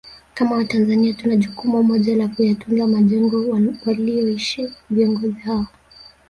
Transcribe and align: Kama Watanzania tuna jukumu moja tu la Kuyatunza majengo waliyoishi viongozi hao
Kama 0.33 0.55
Watanzania 0.55 1.13
tuna 1.13 1.35
jukumu 1.35 1.83
moja 1.83 2.13
tu 2.13 2.19
la 2.19 2.27
Kuyatunza 2.27 2.87
majengo 2.87 3.45
waliyoishi 3.85 4.73
viongozi 4.89 5.39
hao 5.39 5.65